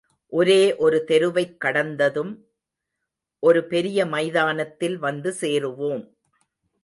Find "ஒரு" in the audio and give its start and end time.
0.75-1.05, 3.39-3.67